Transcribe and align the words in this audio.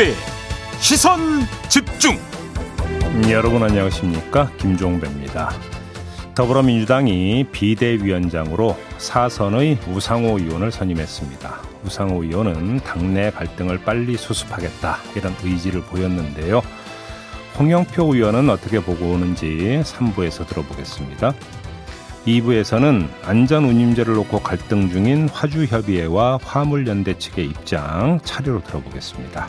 김종배 0.00 0.14
시선 0.80 1.20
집중. 1.68 2.18
여러분 3.30 3.62
안녕하십니까? 3.62 4.50
김종배입니다. 4.56 5.50
더불어민주당이 6.34 7.44
비대위원장으로 7.52 8.78
사선의 8.96 9.78
우상호 9.88 10.38
의원을 10.38 10.72
선임했습니다. 10.72 11.60
우상호 11.84 12.24
의원은 12.24 12.78
당내 12.78 13.30
갈등을 13.32 13.82
빨리 13.82 14.16
수습하겠다 14.16 14.96
이런 15.16 15.34
의지를 15.42 15.82
보였는데요. 15.82 16.62
홍영표 17.58 18.14
의원은 18.14 18.48
어떻게 18.48 18.80
보고 18.80 19.10
오는지 19.10 19.82
3부에서 19.84 20.46
들어보겠습니다. 20.46 21.34
2부에서는 22.26 23.06
안전운임제를 23.22 24.14
놓고 24.14 24.40
갈등 24.40 24.88
중인 24.88 25.28
화주협의회와 25.28 26.38
화물연대 26.42 27.18
측의 27.18 27.44
입장 27.44 28.18
차례로 28.24 28.62
들어보겠습니다. 28.62 29.48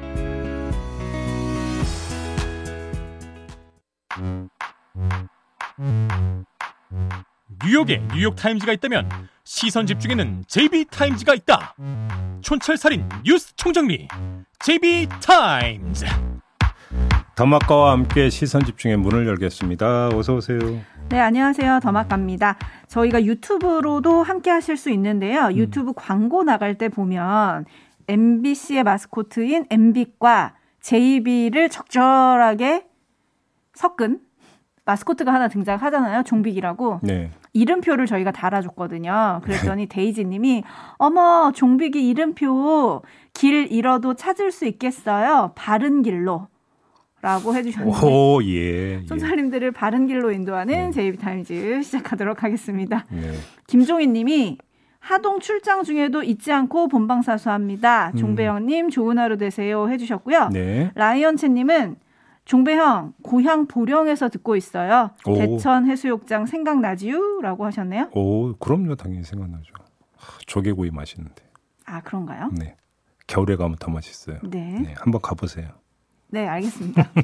뉴욕에 7.71 8.01
뉴욕타임즈가 8.13 8.73
있다면 8.73 9.07
시선 9.45 9.87
집중에는 9.87 10.43
JB타임즈가 10.45 11.33
있다 11.35 11.73
촌철살인 12.41 13.07
뉴스 13.23 13.55
총정리 13.55 14.09
JB타임즈 14.59 16.05
더마카와 17.35 17.93
함께 17.93 18.29
시선 18.29 18.65
집중의 18.65 18.97
문을 18.97 19.25
열겠습니다. 19.25 20.09
어서 20.09 20.35
오세요. 20.35 20.59
네, 21.07 21.21
안녕하세요. 21.21 21.79
더마카입니다. 21.81 22.57
저희가 22.89 23.23
유튜브로도 23.23 24.21
함께 24.21 24.49
하실 24.49 24.75
수 24.75 24.89
있는데요. 24.89 25.45
음. 25.45 25.55
유튜브 25.55 25.93
광고 25.95 26.43
나갈 26.43 26.77
때 26.77 26.89
보면 26.89 27.65
MBC의 28.09 28.83
마스코트인 28.83 29.67
MB과 29.69 30.55
JB를 30.81 31.69
적절하게 31.69 32.85
섞은 33.75 34.19
마스코트가 34.83 35.33
하나 35.33 35.47
등장하잖아요. 35.47 36.23
종빅이라고. 36.23 36.99
네. 37.03 37.31
이름표를 37.53 38.05
저희가 38.05 38.31
달아줬거든요. 38.31 39.41
그랬더니 39.43 39.87
데이지님이 39.87 40.63
어머 40.97 41.51
종빅이 41.53 42.07
이름표 42.07 43.01
길 43.33 43.71
잃어도 43.71 44.13
찾을 44.13 44.51
수 44.51 44.65
있겠어요. 44.65 45.51
바른 45.55 46.01
길로. 46.01 46.47
라고 47.23 47.53
해주셨는데 47.53 47.99
오, 48.03 48.41
예. 48.43 49.01
예. 49.01 49.05
손살님들을 49.05 49.71
바른 49.73 50.07
길로 50.07 50.31
인도하는 50.31 50.73
네. 50.73 50.91
JB 50.91 51.17
Times 51.17 51.83
시작하도록 51.83 52.41
하겠습니다. 52.41 53.05
네. 53.11 53.33
김종희님이 53.67 54.57
하동 54.97 55.39
출장 55.39 55.83
중에도 55.83 56.23
잊지 56.23 56.51
않고 56.51 56.87
본방 56.87 57.21
사수합니다. 57.21 58.11
음. 58.13 58.17
종배 58.17 58.48
형님 58.48 58.89
좋은 58.89 59.19
하루 59.19 59.37
되세요 59.37 59.87
해주셨고요. 59.89 60.49
네. 60.49 60.91
라이언채님은 60.95 61.95
종배형 62.45 63.13
고향 63.23 63.67
보령에서 63.67 64.29
듣고 64.29 64.55
있어요. 64.55 65.11
오. 65.25 65.35
대천 65.35 65.87
해수욕장 65.87 66.45
생각나지요?라고 66.45 67.65
하셨네요. 67.65 68.09
오, 68.13 68.53
그럼요. 68.57 68.95
당연히 68.95 69.23
생각나죠. 69.23 69.73
하, 70.17 70.37
조개구이 70.47 70.91
맛있는데. 70.91 71.43
아 71.85 72.01
그런가요? 72.01 72.49
네. 72.53 72.75
겨울에 73.27 73.55
가면 73.55 73.77
더 73.79 73.91
맛있어요. 73.91 74.39
네, 74.43 74.79
네. 74.79 74.93
한번 74.97 75.21
가 75.21 75.35
보세요. 75.35 75.69
네 76.27 76.47
알겠습니다. 76.47 77.09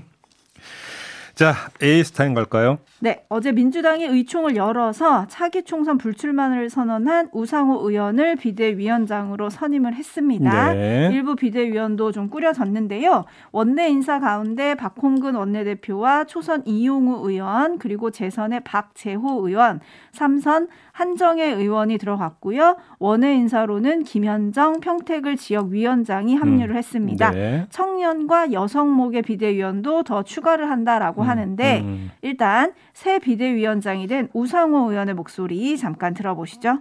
자, 1.38 1.54
에이스타임 1.84 2.34
갈까요? 2.34 2.80
네, 3.00 3.24
어제 3.30 3.52
민주당이 3.52 4.06
의총을 4.06 4.56
열어서 4.56 5.28
차기 5.28 5.62
총선 5.62 6.00
불출마를 6.00 6.72
선언한 6.72 7.30
우상호 7.32 7.88
의원을 7.88 8.38
비대위원장으로 8.38 9.52
선임을 9.52 9.94
했습니다. 9.94 10.74
네. 10.74 11.10
일부 11.12 11.36
비대위원도 11.36 12.12
좀 12.12 12.32
꾸려졌는데요. 12.32 13.26
원내 13.52 13.88
인사 13.90 14.20
가운데 14.20 14.74
박홍근 14.74 15.36
원내대표와 15.36 16.24
초선 16.24 16.64
이용우 16.66 17.30
의원 17.30 17.78
그리고 17.78 18.10
재선의 18.10 18.62
박재호 18.64 19.48
의원, 19.48 19.80
삼선 20.14 20.70
한정혜 20.92 21.52
의원이 21.52 22.00
들어갔고요. 22.00 22.78
원외 22.98 23.36
인사로는 23.36 24.06
김현정 24.06 24.80
평택을 24.80 25.38
지역위원장이 25.38 26.36
합류를 26.36 26.76
했습니다. 26.76 27.30
네. 27.30 27.68
청년과 27.70 28.54
여성목의 28.54 29.22
비대위원도 29.22 30.02
더 30.02 30.24
추가를 30.24 30.72
한다라고 30.72 31.27
하는데 31.28 31.80
음. 31.82 32.12
일단 32.22 32.74
새 32.94 33.20
비대위원장이 33.20 34.08
된 34.08 34.30
우상호 34.34 34.92
의원의 34.92 35.16
목소리 35.16 35.78
잠깐 35.78 36.14
들어보시죠. 36.14 36.80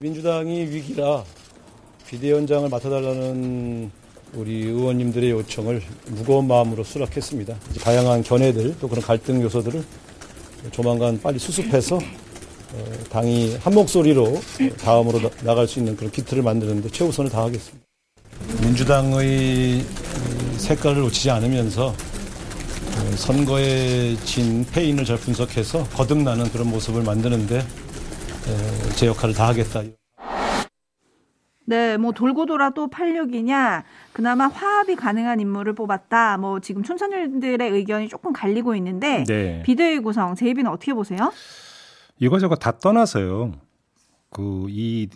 민주당이 0.00 0.66
위기라 0.70 1.24
비대위원장을 2.06 2.68
맡아달라는 2.68 3.90
우리 4.34 4.64
의원님들의 4.66 5.30
요청을 5.30 5.82
무거운 6.10 6.46
마음으로 6.46 6.84
수락했습니다. 6.84 7.54
이제 7.70 7.80
다양한 7.80 8.22
견해들 8.22 8.76
또 8.78 8.88
그런 8.88 9.02
갈등 9.02 9.40
요소들을 9.42 9.82
조만간 10.70 11.20
빨리 11.20 11.38
수습해서 11.38 11.96
어, 11.96 12.84
당이 13.10 13.56
한 13.56 13.72
목소리로 13.74 14.24
어, 14.24 14.40
다음으로 14.82 15.20
나- 15.20 15.30
나갈 15.42 15.66
수 15.66 15.78
있는 15.78 15.96
그런 15.96 16.10
기틀을 16.12 16.42
만드는데 16.42 16.90
최우선을 16.90 17.30
다하겠습니다. 17.30 17.86
민주당의 18.62 19.78
이 19.78 19.84
색깔을 20.58 21.00
놓치지 21.02 21.30
않으면서 21.30 21.86
어, 21.88 21.94
선거에 23.16 24.16
진 24.24 24.64
패인을 24.64 25.04
잘 25.04 25.16
분석해서 25.16 25.84
거듭나는 25.90 26.50
그런 26.50 26.68
모습을 26.70 27.02
만드는데 27.02 27.58
에, 27.58 28.90
제 28.96 29.06
역할을 29.06 29.34
다하겠다. 29.34 29.82
네, 31.66 31.98
뭐 31.98 32.12
돌고 32.12 32.46
돌아 32.46 32.70
또 32.70 32.88
86이냐, 32.88 33.82
그나마 34.14 34.46
화합이 34.48 34.96
가능한 34.96 35.38
인물을 35.40 35.74
뽑았다. 35.74 36.38
뭐 36.38 36.60
지금 36.60 36.82
촌철들의 36.82 37.70
의견이 37.70 38.08
조금 38.08 38.32
갈리고 38.32 38.74
있는데 38.76 39.24
네. 39.24 39.62
비대위 39.64 39.98
구성 39.98 40.34
제이비는 40.34 40.70
어떻게 40.70 40.94
보세요? 40.94 41.30
이거저거 42.18 42.56
다 42.56 42.72
떠나서요. 42.78 43.52
그 44.30 44.66
이 44.70 45.08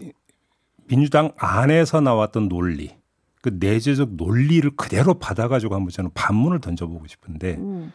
민주당 0.88 1.32
안에서 1.38 2.02
나왔던 2.02 2.48
논리, 2.50 2.94
그 3.42 3.50
내재적 3.58 4.14
논리를 4.14 4.70
그대로 4.76 5.14
받아가지고 5.14 5.74
한번 5.74 5.90
저는 5.90 6.10
반문을 6.14 6.60
던져보고 6.60 7.06
싶은데 7.08 7.56
음. 7.58 7.92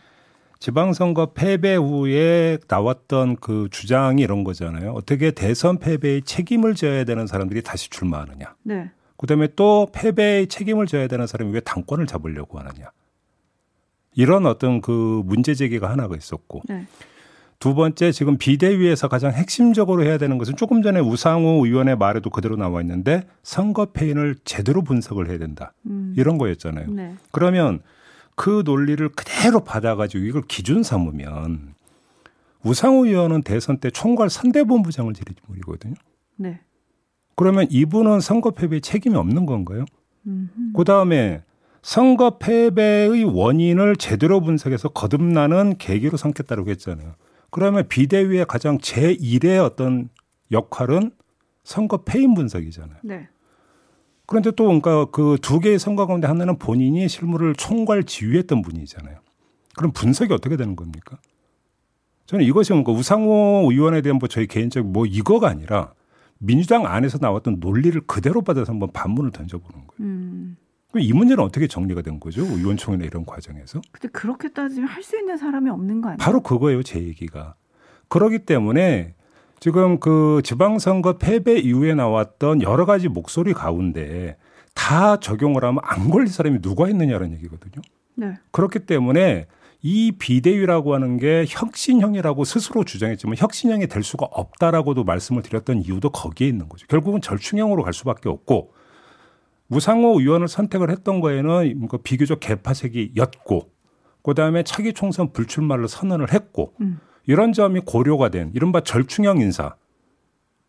지방선거 0.60 1.34
패배 1.34 1.76
후에 1.76 2.58
나왔던 2.68 3.38
그 3.38 3.70
주장이 3.72 4.22
이런 4.22 4.44
거잖아요. 4.44 4.92
어떻게 4.92 5.32
대선 5.32 5.80
패배의 5.80 6.24
책임을 6.24 6.76
져야 6.76 7.04
되는 7.06 7.28
사람들이 7.28 7.62
다시 7.62 7.90
출마하느냐. 7.90 8.56
네, 8.64 8.92
그다음에 9.18 9.50
또 9.56 9.88
패배의 9.94 10.48
책임을 10.48 10.88
져야 10.88 11.08
되는 11.08 11.28
사람이 11.28 11.52
왜 11.54 11.60
당권을 11.62 12.08
잡으려고 12.08 12.60
하느냐. 12.60 12.92
이런 14.16 14.48
어떤 14.48 14.82
그 14.82 15.22
문제 15.26 15.54
제기가 15.54 15.90
하나가 15.90 16.16
있었고 16.16 16.64
네, 16.68 16.88
두 17.60 17.74
번째 17.74 18.12
지금 18.12 18.38
비대위에서 18.38 19.08
가장 19.08 19.32
핵심적으로 19.32 20.04
해야 20.04 20.18
되는 20.18 20.38
것은 20.38 20.56
조금 20.56 20.82
전에 20.84 21.00
우상호 21.00 21.66
의원의 21.66 21.98
말에도 21.98 22.30
그대로 22.30 22.56
나와 22.56 22.82
있는데 22.82 23.24
선거 23.42 23.86
패인을 23.86 24.36
제대로 24.46 24.84
분석을 24.84 25.30
해야 25.30 25.40
된다. 25.40 25.74
음. 25.88 26.14
이런 26.16 26.38
거였잖아요. 26.38 26.92
네, 26.92 27.16
그러면 27.32 27.82
그 28.36 28.62
논리를 28.64 29.10
그대로 29.10 29.64
받아가지고 29.64 30.24
이걸 30.24 30.44
기준 30.44 30.84
삼으면 30.84 31.74
우상호 32.64 33.08
의원은 33.08 33.42
대선 33.42 33.80
때 33.80 33.90
총괄 33.90 34.30
선대본부장을 34.30 35.14
지낸 35.14 35.36
인물이거든요. 35.42 35.96
네. 36.36 36.60
그러면 37.36 37.68
이분은 37.70 38.20
선거 38.20 38.52
패배에 38.52 38.80
책임이 38.82 39.16
없는 39.16 39.48
건가요? 39.48 39.86
음. 40.28 40.50
그 40.76 40.84
다음에 40.84 41.42
선거 41.82 42.38
패배의 42.38 43.24
원인을 43.24 43.96
제대로 43.96 44.42
분석해서 44.42 44.90
거듭나는 44.90 45.78
계기로 45.78 46.18
삼겠다고 46.18 46.70
했잖아요. 46.70 47.16
그러면 47.50 47.88
비대위의 47.88 48.46
가장 48.46 48.78
제1의 48.78 49.64
어떤 49.64 50.10
역할은 50.52 51.12
선거 51.64 51.98
패인 52.04 52.34
분석이잖아요. 52.34 53.00
네. 53.04 53.28
그런데 54.26 54.52
또 54.52 54.66
그러니까 54.66 55.06
그 55.06 55.38
두 55.42 55.60
개의 55.60 55.80
선거 55.80 56.06
가운데 56.06 56.28
하나는 56.28 56.58
본인이 56.58 57.08
실무를 57.08 57.56
총괄 57.56 58.04
지휘했던 58.04 58.62
분이잖아요. 58.62 59.18
그럼 59.78 59.92
분석이 59.94 60.34
어떻게 60.34 60.58
되는 60.58 60.76
겁니까? 60.76 61.18
저는 62.26 62.44
이것이 62.44 62.74
뭔가 62.74 62.92
우상호 62.92 63.68
의원에 63.72 64.02
대한 64.02 64.18
뭐 64.20 64.28
저희 64.28 64.48
개인적 64.48 64.86
뭐 64.86 65.06
이거가 65.06 65.48
아니라 65.48 65.94
민주당 66.40 66.86
안에서 66.86 67.18
나왔던 67.22 67.60
논리를 67.62 68.00
그대로 68.02 68.42
받아서 68.42 68.72
한번 68.74 68.92
반문을 68.92 69.32
던져보는 69.32 69.88
거예요. 69.88 70.00
음. 70.02 70.58
이 71.02 71.14
문제는 71.14 71.44
어떻게 71.44 71.68
정리가 71.68 72.02
된 72.02 72.20
거죠? 72.20 72.42
의원총회나 72.44 73.06
이런 73.06 73.26
과정에서? 73.26 73.82
근데 73.92 74.08
그렇게 74.10 74.50
따지면 74.50 74.88
할 74.90 75.04
수 75.04 75.18
있는 75.18 75.38
사람이 75.38 75.70
없는 75.70 76.02
거 76.02 76.10
아니에요? 76.10 76.18
바로 76.20 76.42
그거예요, 76.42 76.84
제 76.84 77.00
얘기가. 77.00 77.56
그러기 78.10 78.40
때문에 78.40 79.14
지금 79.60 80.00
그 80.00 80.42
지방선거 80.44 81.18
패배 81.18 81.58
이후에 81.60 81.94
나왔던 81.96 82.62
여러 82.62 82.86
가지 82.86 83.08
목소리 83.08 83.54
가운데 83.54 84.38
다 84.74 85.20
적용을 85.20 85.64
하면 85.64 85.80
안 85.84 86.10
걸릴 86.10 86.28
사람이 86.28 86.62
누가 86.62 86.88
있느냐는 86.90 87.32
얘기거든요. 87.34 87.82
네. 88.16 88.34
그렇기 88.52 88.80
때문에 88.80 89.48
이 89.82 90.12
비대위라고 90.12 90.94
하는 90.94 91.18
게 91.18 91.46
혁신형이라고 91.48 92.44
스스로 92.44 92.84
주장했지만 92.84 93.36
혁신형이 93.38 93.88
될 93.88 94.04
수가 94.04 94.26
없다라고도 94.32 95.04
말씀을 95.04 95.42
드렸던 95.44 95.84
이유도 95.84 96.10
거기에 96.10 96.48
있는 96.48 96.68
거죠. 96.68 96.86
결국은 96.88 97.22
절충형으로 97.22 97.84
갈 97.84 97.94
수밖에 97.94 98.28
없고 98.30 98.74
무상호 99.68 100.20
의원을 100.20 100.48
선택을 100.48 100.90
했던 100.90 101.20
거에는 101.20 101.88
그 101.88 101.98
비교적 101.98 102.40
개파색이였고 102.40 103.70
그다음에 104.24 104.64
차기 104.64 104.94
총선 104.94 105.32
불출마를 105.32 105.88
선언을 105.88 106.34
했고 106.34 106.74
음. 106.82 107.00
이런 107.26 107.54
점이 107.54 107.82
고려가 107.82 108.30
된 108.30 108.52
이른바 108.54 108.82
절충형 108.82 109.40
인사, 109.40 109.76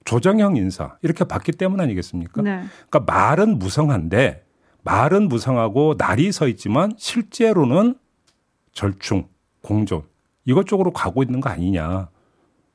조정형 0.04 0.56
인사 0.56 0.96
이렇게 1.02 1.24
봤기 1.24 1.52
때문 1.52 1.80
아니겠습니까? 1.80 2.42
네. 2.42 2.64
그러니까 2.88 3.12
말은 3.12 3.58
무성한데 3.58 4.44
말은 4.82 5.28
무성하고 5.28 5.94
날이 5.98 6.32
서 6.32 6.48
있지만 6.48 6.92
실제로는 6.96 7.94
절충, 8.72 9.28
공존 9.62 10.02
이것 10.44 10.66
쪽으로 10.66 10.92
가고 10.92 11.22
있는 11.22 11.40
거 11.40 11.50
아니냐 11.50 12.08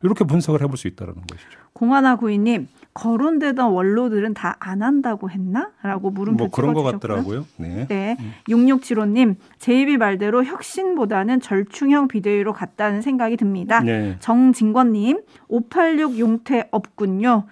이렇게 0.02 0.25
분석을 0.25 0.62
해볼 0.62 0.78
수 0.78 0.88
있다는 0.88 1.16
것이죠. 1.16 1.60
공하나 1.74 2.16
구이님 2.16 2.68
거론되던 2.94 3.72
원로들은 3.72 4.34
다 4.34 4.56
안 4.60 4.81
한다고 4.81 5.30
했나? 5.30 5.72
라고 5.81 6.10
물음표 6.12 6.38
뭐 6.44 6.50
그런 6.51 6.74
것. 6.74 6.84
같더라고요. 6.84 7.45
네. 7.57 7.88
네. 7.88 8.18
6675님, 8.48 9.36
제이비 9.60 9.98
말대로 9.98 10.44
혁신보다는 10.44 11.42
절충형 11.42 12.07
비대위로 12.07 12.54
갔다는 12.54 13.01
생각이 13.01 13.36
듭니다. 13.38 13.80
네. 13.81 14.16
정진권님, 14.19 15.22
586 15.50 16.19
용태 16.19 16.68
없군요. 16.72 17.45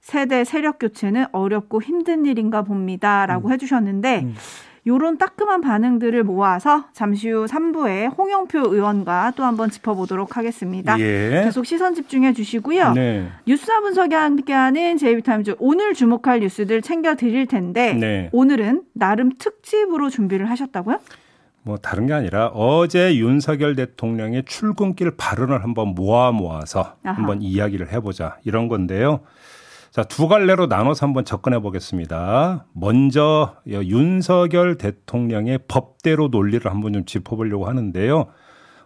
세대 0.00 0.44
세력 0.44 0.78
교체는 0.78 1.26
어렵고 1.32 1.82
힘든 1.82 2.24
일인가 2.26 2.62
봅니다. 2.62 3.26
라고 3.26 3.50
해주셨는데, 3.52 4.22
음. 4.24 4.34
요런 4.88 5.18
따끔한 5.18 5.60
반응들을 5.60 6.24
모아서 6.24 6.86
잠시 6.94 7.28
후 7.28 7.44
3부에 7.44 8.16
홍영표 8.16 8.74
의원과 8.74 9.34
또 9.36 9.44
한번 9.44 9.68
짚어보도록 9.70 10.38
하겠습니다. 10.38 10.98
예. 10.98 11.42
계속 11.44 11.66
시선 11.66 11.94
집중해 11.94 12.32
주시고요. 12.32 12.94
네. 12.94 13.28
뉴스와 13.46 13.80
분석이 13.80 14.14
함께하는 14.14 14.96
제이비타임즈 14.96 15.56
오늘 15.58 15.92
주목할 15.92 16.40
뉴스들 16.40 16.80
챙겨 16.80 17.16
드릴 17.16 17.46
텐데 17.46 17.92
네. 17.92 18.30
오늘은 18.32 18.84
나름 18.94 19.32
특집으로 19.38 20.08
준비를 20.08 20.48
하셨다고요? 20.48 20.98
뭐 21.64 21.76
다른 21.76 22.06
게 22.06 22.14
아니라 22.14 22.46
어제 22.48 23.14
윤석열 23.16 23.76
대통령의 23.76 24.44
출근길 24.46 25.10
발언을 25.18 25.62
한번 25.64 25.88
모아 25.88 26.32
모아서 26.32 26.96
아하. 27.02 27.14
한번 27.14 27.42
이야기를 27.42 27.92
해보자 27.92 28.38
이런 28.44 28.68
건데요. 28.68 29.20
자, 29.90 30.04
두 30.04 30.28
갈래로 30.28 30.66
나눠서 30.66 31.06
한번 31.06 31.24
접근해 31.24 31.60
보겠습니다. 31.60 32.66
먼저 32.72 33.56
윤석열 33.66 34.76
대통령의 34.76 35.60
법대로 35.66 36.28
논리를 36.28 36.70
한번 36.70 36.92
좀 36.92 37.04
짚어보려고 37.04 37.66
하는데요. 37.66 38.26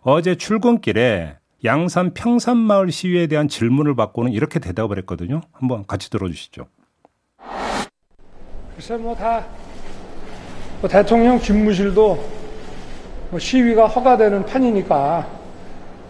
어제 0.03 0.37
출근길에 0.37 1.37
양산 1.65 2.15
평산마을 2.15 2.91
시위에 2.91 3.27
대한 3.27 3.49
질문을 3.49 3.95
받고는 3.95 4.33
이렇게 4.33 4.59
대답을 4.59 4.99
했거든요. 4.99 5.43
한번 5.53 5.85
같이 5.87 6.11
들어주시죠. 6.11 6.67
글쎄 8.75 8.97
뭐다 8.97 9.45
뭐 10.81 10.89
대통령 10.89 11.39
집무실도 11.39 12.19
뭐 13.31 13.39
시위가 13.39 13.87
허가되는 13.87 14.47
판이니까 14.47 15.27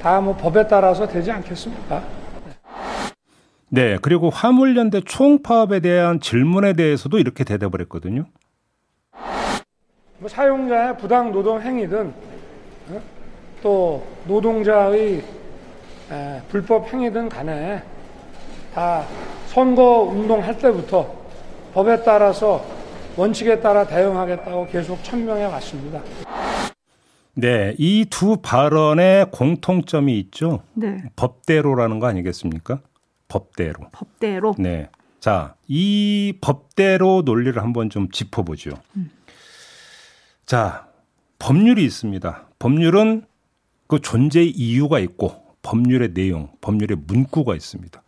다 0.00 0.20
뭐 0.20 0.36
법에 0.36 0.66
따라서 0.66 1.06
되지 1.06 1.30
않겠습니까? 1.30 2.02
네, 3.74 3.96
그리고 4.02 4.28
화물연대 4.28 5.00
총파업에 5.00 5.80
대한 5.80 6.20
질문에 6.20 6.74
대해서도 6.74 7.18
이렇게 7.18 7.42
대답을 7.42 7.80
했거든요. 7.82 8.26
뭐 10.18 10.28
사용자의 10.28 10.98
부당 10.98 11.32
노동 11.32 11.58
행위든 11.60 12.12
어? 12.90 13.00
또 13.62 14.06
노동자의 14.26 15.24
에, 16.10 16.42
불법 16.50 16.92
행위든 16.92 17.30
간에 17.30 17.82
다 18.74 19.06
선거 19.46 20.02
운동할 20.02 20.58
때부터 20.58 21.10
법에 21.72 22.02
따라서 22.04 22.62
원칙에 23.16 23.58
따라 23.60 23.86
대응하겠다고 23.86 24.66
계속 24.66 25.02
천명해 25.02 25.44
왔습니다. 25.46 26.02
네, 27.34 27.74
이 27.78 28.04
두 28.10 28.36
발언의 28.42 29.30
공통점이 29.30 30.18
있죠. 30.20 30.60
네. 30.74 31.02
법대로라는 31.16 31.98
거 32.00 32.06
아니겠습니까? 32.06 32.80
법대로. 33.32 33.88
법대로. 33.92 34.54
네. 34.58 34.90
자, 35.18 35.54
이 35.66 36.34
법대로 36.40 37.22
논리를 37.24 37.60
한번 37.62 37.88
좀 37.88 38.10
짚어보죠. 38.10 38.72
자, 40.44 40.86
법률이 41.38 41.82
있습니다. 41.82 42.48
법률은 42.58 43.24
그 43.86 44.00
존재의 44.00 44.50
이유가 44.50 44.98
있고 44.98 45.42
법률의 45.62 46.12
내용, 46.12 46.50
법률의 46.60 46.98
문구가 47.06 47.54
있습니다. 47.54 48.02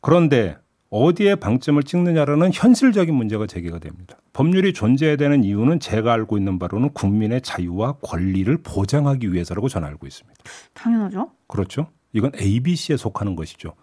그런데 0.00 0.56
어디에 0.90 1.36
방점을 1.36 1.82
찍느냐라는 1.82 2.50
현실적인 2.52 3.14
문제가 3.14 3.46
제기가 3.46 3.78
됩니다. 3.78 4.16
법률이 4.32 4.72
존재해야 4.72 5.16
되는 5.16 5.44
이유는 5.44 5.80
제가 5.80 6.12
알고 6.12 6.36
있는 6.36 6.58
바로는 6.58 6.90
국민의 6.90 7.42
자유와 7.42 7.98
권리를 8.02 8.56
보장하기 8.62 9.32
위해서라고 9.32 9.68
저는 9.68 9.86
알고 9.88 10.06
있습니다. 10.06 10.40
당연하죠. 10.72 11.30
그렇죠? 11.46 11.88
이건 12.12 12.32
ABC에 12.40 12.96
속하는 12.96 13.36
것이죠. 13.36 13.74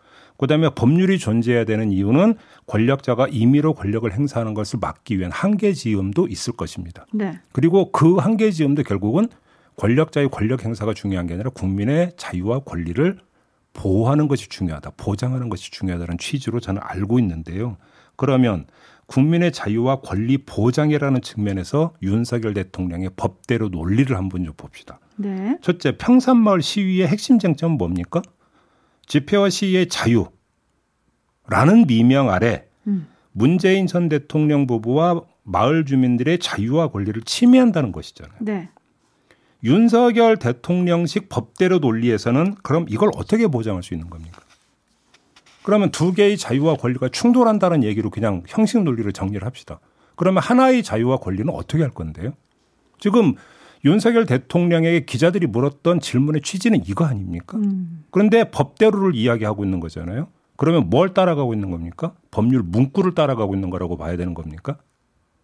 그다음에 0.42 0.70
법률이 0.74 1.20
존재해야 1.20 1.66
되는 1.66 1.92
이유는 1.92 2.34
권력자가 2.66 3.28
임의로 3.28 3.76
권력을 3.76 4.12
행사하는 4.12 4.56
것을 4.56 4.80
막기 4.82 5.20
위한 5.20 5.32
한계지음도 5.32 6.28
있을 6.28 6.54
것입니다. 6.54 7.06
네. 7.14 7.40
그리고 7.52 7.92
그 7.92 8.16
한계지음도 8.16 8.82
결국은 8.82 9.30
권력자의 9.78 10.30
권력 10.30 10.66
행사가 10.66 10.96
중요한 10.96 11.28
게 11.28 11.36
아니라 11.36 11.52
국민의 11.52 12.14
자유와 12.18 12.62
권리를 12.62 13.20
보호하는 13.74 14.28
것이 14.28 14.50
중요하다, 14.50 14.94
보장하는 14.98 15.48
것이 15.50 15.70
중요하다는 15.70 16.18
취지로 16.18 16.60
저는 16.60 16.82
알고 16.84 17.20
있는데요. 17.20 17.78
그러면 18.16 18.66
국민의 19.06 19.52
자유와 19.52 20.02
권리 20.02 20.40
보장이라는 20.40 21.22
측면에서 21.22 21.94
윤석열 22.02 22.56
대통령의 22.56 23.12
법대로 23.16 23.70
논리를 23.70 24.16
한번 24.18 24.44
좀 24.44 24.56
봅시다. 24.58 25.00
네. 25.18 25.60
첫째, 25.62 25.98
평산마을 25.98 26.64
시위의 26.64 27.08
핵심 27.08 27.38
쟁점은 27.38 27.78
뭡니까? 27.78 28.24
집회와 29.12 29.50
시위의 29.50 29.90
자유라는 29.90 30.30
미명 31.86 32.30
아래 32.30 32.64
음. 32.88 33.10
문재인 33.34 33.86
전 33.86 34.08
대통령 34.08 34.68
부부와 34.68 35.22
마을 35.44 35.84
주민들의 35.84 36.40
자유와 36.40 36.92
권리를 36.92 37.22
침해한다는 37.24 37.92
것이잖아요. 37.92 38.38
네. 38.40 38.70
윤석열 39.66 40.38
대통령식 40.38 41.28
법대로 41.28 41.80
논리에서는 41.80 42.56
그럼 42.64 42.86
이걸 42.88 43.12
어떻게 43.18 43.48
보장할 43.48 43.84
수 43.84 43.94
있는 43.94 44.10
겁니까? 44.10 44.40
그러면 45.64 45.92
두 45.92 46.14
개의 46.14 46.38
자유와 46.38 46.76
권리가 46.76 47.10
충돌한다는 47.10 47.84
얘기로 47.84 48.12
그냥 48.12 48.44
형식 48.48 48.82
논리를 48.82 49.12
정리를 49.12 49.46
합시다. 49.46 49.82
그러면 50.16 50.42
하나의 50.42 50.84
자유와 50.84 51.18
권리는 51.18 51.54
어떻게 51.54 51.84
할 51.84 51.92
건데요? 51.92 52.32
지금 52.98 53.36
윤석열 53.84 54.26
대통령에게 54.26 55.06
기자들이 55.06 55.48
물었던 55.48 56.00
질문의 56.00 56.42
취지는 56.42 56.82
이거 56.86 57.06
아닙니까? 57.06 57.58
음. 57.58 58.04
그런데 58.12 58.44
법대로를 58.52 59.16
이야기하고 59.16 59.64
있는 59.64 59.80
거잖아요. 59.80 60.28
그러면 60.56 60.90
뭘 60.90 61.14
따라가고 61.14 61.54
있는 61.54 61.72
겁니까? 61.72 62.14
법률 62.30 62.62
문구를 62.62 63.16
따라가고 63.16 63.56
있는 63.56 63.70
거라고 63.70 63.98
봐야 63.98 64.16
되는 64.18 64.34
겁니까? 64.34 64.78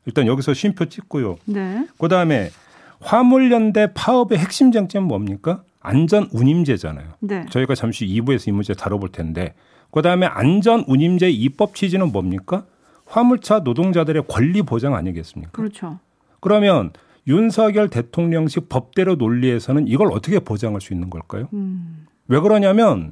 일단 0.05 0.27
여기서 0.27 0.53
쉼표 0.53 0.85
찍고요. 0.85 1.37
네. 1.45 1.87
그 1.97 2.07
다음에 2.07 2.51
화물연대 2.99 3.93
파업의 3.93 4.37
핵심 4.37 4.71
쟁점은 4.71 5.07
뭡니까? 5.07 5.63
안전 5.79 6.29
운임제잖아요. 6.31 7.07
네. 7.19 7.45
저희가 7.49 7.75
잠시 7.75 8.05
2부에서 8.05 8.47
이 8.49 8.51
문제 8.51 8.73
다뤄볼 8.73 9.11
텐데 9.11 9.53
그 9.91 10.01
다음에 10.01 10.25
안전 10.25 10.83
운임제 10.87 11.29
입법 11.29 11.75
취지는 11.75 12.11
뭡니까? 12.11 12.65
화물차 13.05 13.59
노동자들의 13.59 14.23
권리 14.27 14.61
보장 14.61 14.95
아니겠습니까? 14.95 15.51
그렇죠. 15.51 15.99
그러면 16.41 16.91
윤석열 17.27 17.89
대통령식 17.89 18.69
법대로 18.69 19.15
논리에서는 19.15 19.87
이걸 19.87 20.11
어떻게 20.11 20.39
보장할 20.39 20.81
수 20.81 20.93
있는 20.93 21.09
걸까요? 21.09 21.49
음. 21.53 22.07
왜 22.27 22.39
그러냐면 22.39 23.11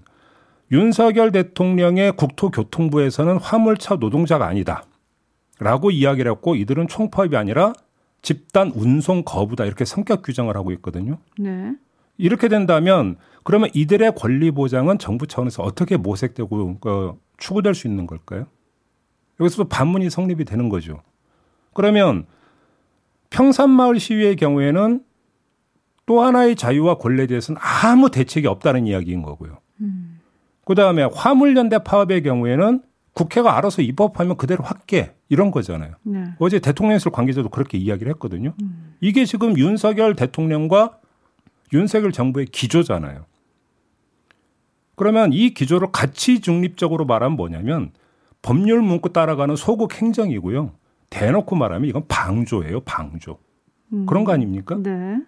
윤석열 0.72 1.32
대통령의 1.32 2.14
국토교통부에서는 2.16 3.38
화물차 3.38 3.96
노동자가 3.96 4.48
아니다. 4.48 4.84
라고 5.60 5.92
이야기를 5.92 6.32
했고 6.32 6.56
이들은 6.56 6.88
총파업이 6.88 7.36
아니라 7.38 7.74
집단 8.22 8.72
운송 8.74 9.24
거부다. 9.24 9.66
이렇게 9.66 9.86
성격 9.86 10.24
규정을 10.24 10.56
하고 10.56 10.72
있거든요. 10.74 11.20
네. 11.38 11.76
이렇게 12.18 12.48
된다면 12.48 13.18
그러면 13.44 13.70
이들의 13.74 14.16
권리 14.16 14.52
보장은 14.52 14.98
정부 14.98 15.28
차원에서 15.28 15.62
어떻게 15.64 15.98
모색되고 15.98 16.80
어, 16.86 17.18
추구될 17.38 17.76
수 17.76 17.88
있는 17.88 18.08
걸까요? 18.08 18.48
여기서도 19.40 19.70
반문이 19.70 20.10
성립이 20.10 20.46
되는 20.46 20.70
거죠. 20.70 21.02
그러면 21.74 22.26
평산마을 23.30 24.00
시위의 24.00 24.36
경우에는 24.36 25.04
또 26.06 26.22
하나의 26.22 26.56
자유와 26.56 26.98
권리에 26.98 27.28
대해서는 27.28 27.60
아무 27.62 28.10
대책이 28.10 28.48
없다는 28.48 28.86
이야기인 28.86 29.22
거고요. 29.22 29.60
음. 29.82 30.20
그 30.66 30.76
다음에 30.76 31.04
화물연대 31.04 31.80
파업의 31.80 32.24
경우에는 32.24 32.82
국회가 33.14 33.58
알아서 33.58 33.82
입법하면 33.82 34.36
그대로 34.36 34.64
할게 34.64 35.14
이런 35.30 35.50
거잖아요. 35.50 35.94
네. 36.04 36.26
어제 36.38 36.60
대통령실 36.60 37.12
관계자도 37.12 37.50
그렇게 37.50 37.78
이야기를 37.78 38.12
했거든요. 38.14 38.54
음. 38.62 38.96
이게 39.00 39.26
지금 39.26 39.58
윤석열 39.58 40.16
대통령과 40.16 41.00
윤석열 41.74 42.12
정부의 42.12 42.48
기조잖아요. 42.48 43.26
그러면 44.96 45.34
이 45.34 45.54
기조를 45.54 45.90
가치 45.92 46.40
중립적으로 46.40 47.06
말하면 47.06 47.36
뭐냐면 47.38 47.92
법률 48.42 48.82
문구 48.82 49.14
따라가는 49.14 49.56
소극 49.56 50.02
행정이고요. 50.02 50.72
대놓고 51.16 51.56
말하면 51.56 51.88
이건 51.88 52.06
방조예요, 52.10 52.82
방조. 52.82 53.40
음. 53.94 54.06
그런 54.06 54.26
거 54.26 54.34
아닙니까? 54.34 54.76
네. 54.78 55.22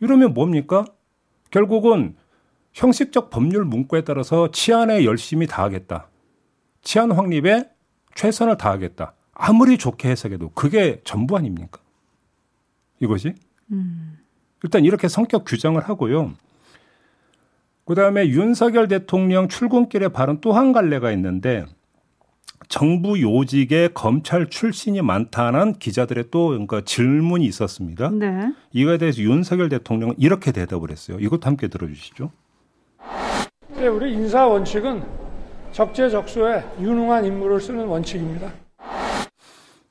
이러면 0.00 0.34
뭡니까? 0.34 0.84
결국은 1.52 2.16
형식적 2.72 3.30
법률 3.30 3.64
문구에 3.64 4.02
따라서 4.02 4.50
치안에 4.50 5.04
열심히 5.04 5.46
다하겠다. 5.46 6.08
치안 6.82 7.12
확립에 7.12 7.70
최선을 8.16 8.56
다하겠다. 8.56 9.14
아무리 9.32 9.78
좋게 9.78 10.10
해석해도 10.10 10.50
그게 10.50 11.00
전부 11.04 11.36
아닙니까? 11.36 11.80
이것이? 12.98 13.34
음. 13.70 14.18
일단 14.64 14.84
이렇게 14.84 15.06
성격 15.06 15.44
규정을 15.44 15.88
하고요. 15.88 16.32
그 17.84 17.94
다음에 17.94 18.26
윤석열 18.28 18.88
대통령 18.88 19.48
출근길에 19.48 20.08
발언 20.08 20.40
또한 20.40 20.72
갈래가 20.72 21.12
있는데 21.12 21.66
정부 22.68 23.20
요직에 23.20 23.90
검찰 23.94 24.48
출신이 24.48 25.02
많다는 25.02 25.74
기자들의 25.74 26.24
또 26.30 26.48
그러니까 26.48 26.80
질문이 26.80 27.44
있었습니다. 27.46 28.10
네. 28.10 28.52
이거에 28.72 28.98
대해서 28.98 29.22
윤석열 29.22 29.68
대통령은 29.68 30.14
이렇게 30.18 30.52
대답을 30.52 30.90
했어요. 30.90 31.18
이것도 31.20 31.42
함께 31.44 31.68
들어주시죠. 31.68 32.30
네, 33.76 33.88
우리 33.88 34.12
인사 34.12 34.46
원칙은 34.46 35.02
적재적소에 35.72 36.64
유능한 36.80 37.24
인물을 37.24 37.60
쓰는 37.60 37.86
원칙입니다. 37.86 38.52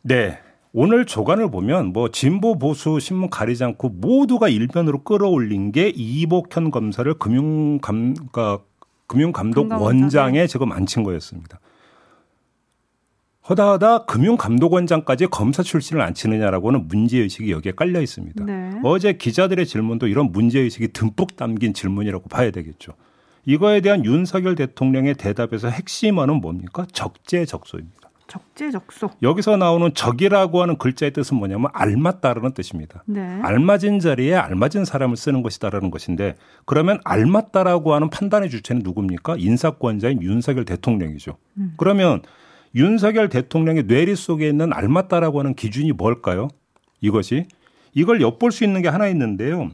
네. 0.02 0.40
오늘 0.76 1.06
조간을 1.06 1.52
보면 1.52 1.94
뭐 1.94 2.10
진보 2.10 2.58
보수 2.58 3.00
신문 3.00 3.30
가리지 3.30 3.64
않고 3.64 3.90
모두가 3.90 4.50
일변으로 4.50 5.04
끌어올린 5.04 5.72
게 5.72 5.90
이복현 5.90 6.72
검사를 6.72 7.14
금융감 7.14 8.16
그러니까 8.16 8.60
금융감독 9.06 9.72
원장에 9.72 10.48
지금 10.48 10.72
앉힌 10.72 11.04
거였습니다. 11.04 11.60
허다하다 13.50 14.06
금융감독원장까지 14.06 15.28
검사 15.28 15.64
출신을 15.64 16.02
안 16.02 16.14
치느냐라고는 16.14 16.88
문제의식이 16.88 17.52
여기에 17.52 17.74
깔려 17.74 18.02
있습니다. 18.02 18.46
네. 18.46 18.72
어제 18.84 19.14
기자들의 19.14 19.66
질문도 19.66 20.08
이런 20.08 20.32
문제의식이 20.32 20.90
듬뿍 20.90 21.36
담긴 21.36 21.74
질문이라고 21.74 22.30
봐야 22.30 22.52
되겠죠. 22.52 22.94
이거에 23.46 23.82
대한 23.82 24.06
윤석열 24.06 24.56
대통령의 24.56 25.16
대답에서 25.16 25.68
핵심어는 25.68 26.36
뭡니까? 26.36 26.86
적재적소입니다. 26.94 28.04
적재적소. 28.28 29.10
여기서 29.22 29.58
나오는 29.58 29.94
적이라고 29.94 30.62
하는 30.62 30.78
글자의 30.78 31.12
뜻은 31.12 31.38
뭐냐면 31.38 31.70
알맞다라는 31.74 32.54
뜻입니다. 32.54 33.04
네. 33.06 33.20
알맞은 33.22 34.00
자리에 34.00 34.36
알맞은 34.36 34.86
사람을 34.86 35.18
쓰는 35.18 35.44
것이다라는 35.44 35.92
것인데 35.92 36.36
그러면 36.66 37.00
알맞다라고 37.04 37.94
하는 37.94 38.10
판단의 38.10 38.50
주체는 38.50 38.82
누굽니까? 38.84 39.36
인사권자인 39.38 40.22
윤석열 40.22 40.64
대통령이죠. 40.64 41.38
음. 41.58 41.74
그러면 41.78 42.22
윤석열 42.76 43.30
대통령의 43.30 43.84
뇌리 43.84 44.16
속에 44.16 44.48
있는 44.48 44.74
알맞다라고 44.74 45.40
하는 45.40 45.54
기준이 45.54 45.92
뭘까요? 45.92 46.48
이것이 47.02 47.46
이걸 47.94 48.22
엿볼 48.22 48.52
수 48.52 48.64
있는 48.64 48.82
게 48.82 48.88
하나 48.88 49.08
있는데요. 49.08 49.70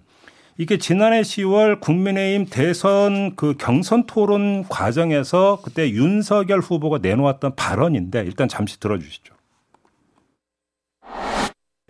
이게 0.57 0.77
지난해 0.77 1.21
10월 1.21 1.79
국민의힘 1.79 2.47
대선 2.49 3.35
그 3.37 3.55
경선 3.57 4.07
토론 4.07 4.67
과정에서 4.67 5.61
그때 5.63 5.89
윤석열 5.89 6.59
후보가 6.59 6.97
내놓았던 6.97 7.55
발언인데 7.55 8.23
일단 8.23 8.49
잠시 8.49 8.77
들어주시죠. 8.77 9.33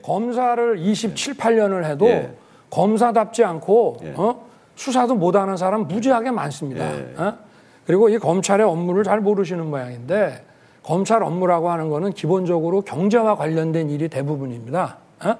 검사를 0.03 0.77
27, 0.77 1.33
8년을 1.35 1.85
해도 1.85 2.07
예. 2.07 2.31
검사답지 2.69 3.43
않고 3.43 3.97
예. 4.03 4.13
어? 4.15 4.47
수사도 4.75 5.15
못하는 5.15 5.57
사람 5.57 5.87
무지하게 5.87 6.29
많습니다. 6.29 6.95
예. 6.95 7.15
어? 7.17 7.37
그리고 7.85 8.09
이 8.09 8.19
검찰의 8.19 8.67
업무를 8.67 9.03
잘 9.03 9.19
모르시는 9.19 9.65
모양인데 9.67 10.45
검찰 10.83 11.23
업무라고 11.23 11.69
하는 11.69 11.89
거는 11.89 12.13
기본적으로 12.13 12.81
경제와 12.81 13.35
관련된 13.35 13.89
일이 13.89 14.07
대부분입니다. 14.07 14.97
어? 15.23 15.35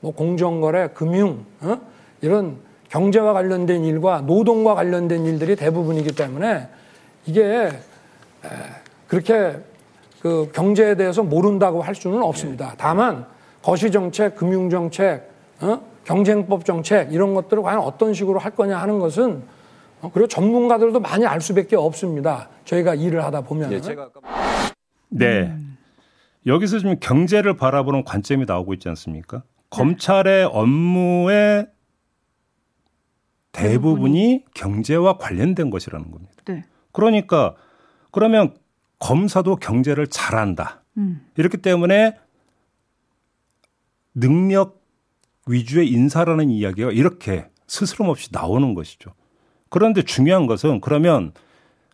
뭐 0.00 0.12
공정거래, 0.12 0.88
금융 0.88 1.44
어? 1.60 1.78
이런 2.20 2.58
경제와 2.88 3.32
관련된 3.32 3.84
일과 3.84 4.20
노동과 4.20 4.74
관련된 4.74 5.24
일들이 5.24 5.56
대부분이기 5.56 6.14
때문에 6.14 6.68
이게 7.24 7.70
그렇게 9.08 9.56
그 10.20 10.50
경제에 10.52 10.94
대해서 10.94 11.22
모른다고 11.22 11.82
할 11.82 11.94
수는 11.94 12.22
없습니다. 12.22 12.74
다만 12.76 13.26
거시 13.62 13.90
정책, 13.90 14.36
금융 14.36 14.68
정책, 14.70 15.30
어? 15.60 15.80
경쟁법 16.04 16.64
정책 16.64 17.12
이런 17.12 17.32
것들을 17.34 17.62
과연 17.62 17.80
어떤 17.80 18.12
식으로 18.12 18.38
할 18.38 18.50
거냐 18.52 18.76
하는 18.76 18.98
것은 18.98 19.42
어? 20.02 20.10
그리고 20.12 20.28
전문가들도 20.28 21.00
많이 21.00 21.24
알 21.24 21.40
수밖에 21.40 21.76
없습니다. 21.76 22.48
저희가 22.64 22.94
일을 22.94 23.24
하다 23.24 23.42
보면. 23.42 23.70
네, 23.70 23.80
제가 23.80 24.10
네. 25.12 25.42
음. 25.42 25.76
여기서 26.46 26.78
지금 26.78 26.96
경제를 26.98 27.56
바라보는 27.56 28.04
관점이 28.04 28.44
나오고 28.46 28.74
있지 28.74 28.88
않습니까? 28.88 29.38
네. 29.38 29.42
검찰의 29.70 30.44
업무에 30.46 31.66
대부분이 33.52 34.44
경제와 34.54 35.18
관련된 35.18 35.70
것이라는 35.70 36.10
겁니다. 36.10 36.32
네. 36.46 36.64
그러니까 36.92 37.54
그러면 38.10 38.54
검사도 38.98 39.56
경제를 39.56 40.06
잘한다. 40.06 40.82
음. 40.96 41.26
이렇기 41.36 41.58
때문에 41.58 42.18
능력 44.14 44.82
위주의 45.46 45.88
인사라는 45.90 46.50
이야기가 46.50 46.92
이렇게 46.92 47.46
스스럼 47.66 48.08
없이 48.08 48.28
나오는 48.32 48.74
것이죠. 48.74 49.14
그런데 49.70 50.02
중요한 50.02 50.46
것은 50.46 50.80
그러면 50.80 51.32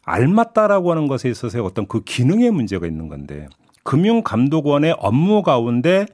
알맞다라고 0.09 0.91
하는 0.91 1.07
것에 1.07 1.29
있어서 1.29 1.63
어떤 1.63 1.87
그 1.87 2.03
기능의 2.03 2.51
문제가 2.51 2.87
있는 2.87 3.09
건데 3.09 3.47
금융감독원의 3.85 4.97
업무 4.99 5.43
가운데 5.43 6.07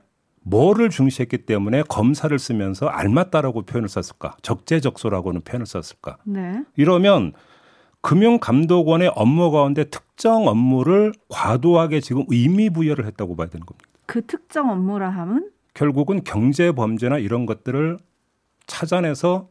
뭐를 0.42 0.90
중시했기 0.90 1.38
때문에 1.38 1.82
검사를 1.88 2.36
쓰면서 2.38 2.86
알맞다라고 2.86 3.62
표현을 3.62 3.88
썼을까? 3.88 4.36
적재적소라고는 4.42 5.40
표현을 5.40 5.66
썼을까? 5.66 6.18
네. 6.24 6.62
이러면 6.76 7.32
금융감독원의 8.02 9.12
업무 9.16 9.50
가운데 9.50 9.84
특정 9.84 10.46
업무를 10.46 11.12
과도하게 11.30 12.00
지금 12.00 12.24
의미 12.28 12.68
부여를 12.68 13.06
했다고 13.06 13.36
봐야 13.36 13.48
되는 13.48 13.64
겁니다. 13.64 13.88
그 14.06 14.26
특정 14.26 14.70
업무라 14.70 15.08
함은 15.08 15.50
결국은 15.72 16.22
경제 16.22 16.70
범죄나 16.72 17.18
이런 17.18 17.46
것들을 17.46 17.98
찾아내서 18.66 19.48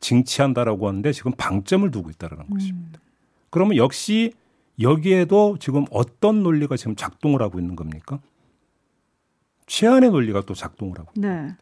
징치한다라고 0.00 0.88
하는데 0.88 1.12
지금 1.12 1.32
방점을 1.36 1.90
두고 1.90 2.08
있다라는 2.10 2.46
음. 2.48 2.54
것입니다. 2.54 3.00
그러면 3.50 3.76
역시 3.76 4.32
여기에도 4.80 5.56
지금 5.60 5.84
어떤 5.90 6.42
논리가 6.42 6.76
지금 6.76 6.96
작동을 6.96 7.42
하고 7.42 7.58
있는 7.58 7.76
겁니까? 7.76 8.20
최한의 9.66 10.10
논리가 10.10 10.42
또 10.42 10.54
작동을 10.54 10.98
하고. 10.98 11.12
네. 11.16 11.54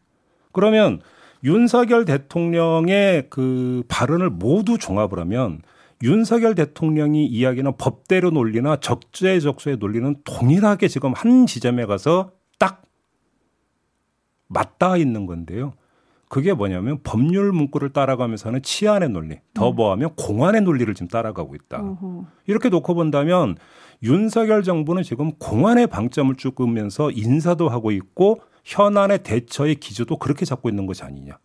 그러면 0.51 1.01
윤석열 1.43 2.05
대통령의 2.05 3.27
그 3.29 3.83
발언을 3.87 4.29
모두 4.29 4.77
종합을 4.77 5.19
하면 5.19 5.61
윤석열 6.01 6.55
대통령이 6.55 7.25
이야기하는 7.25 7.73
법대로 7.77 8.31
논리나 8.31 8.77
적재적소의 8.77 9.77
논리는 9.77 10.15
동일하게 10.23 10.87
지금 10.87 11.13
한 11.13 11.45
지점에 11.45 11.85
가서 11.85 12.31
딱 12.57 12.83
맞닿아 14.47 14.97
있는 14.97 15.25
건데요. 15.25 15.73
그게 16.29 16.53
뭐냐면 16.53 16.99
법률 17.03 17.51
문구를 17.51 17.89
따라가면서 17.89 18.51
는 18.51 18.61
치안의 18.61 19.09
논리, 19.09 19.39
더 19.55 19.71
음. 19.71 19.75
뭐하면 19.75 20.11
공안의 20.15 20.61
논리를 20.61 20.93
지금 20.93 21.07
따라가고 21.07 21.55
있다. 21.55 21.81
어허. 21.81 22.25
이렇게 22.45 22.69
놓고 22.69 22.93
본다면 22.93 23.57
윤석열 24.03 24.63
정부는 24.63 25.03
지금 25.03 25.31
공안의 25.39 25.87
방점을 25.87 26.33
쭈으면서 26.35 27.11
인사도 27.11 27.67
하고 27.67 27.91
있고 27.91 28.39
현안의 28.63 29.23
대처의 29.23 29.75
기조도 29.75 30.17
그렇게 30.17 30.45
잡고 30.45 30.69
있는 30.69 30.85
것이 30.85 31.03
아니냐. 31.03 31.37